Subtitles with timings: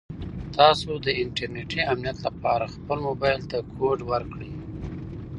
[0.57, 4.51] تاسو د انټرنیټي امنیت لپاره خپل موبایل ته کوډ ورکړئ.